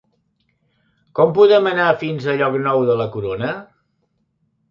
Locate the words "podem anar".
1.39-1.91